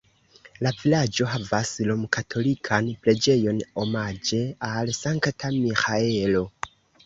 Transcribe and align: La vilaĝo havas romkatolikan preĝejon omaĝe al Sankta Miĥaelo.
La 0.67 0.69
vilaĝo 0.77 1.27
havas 1.33 1.73
romkatolikan 1.89 2.89
preĝejon 3.05 3.61
omaĝe 3.85 4.43
al 4.73 4.93
Sankta 5.05 5.57
Miĥaelo. 5.63 6.47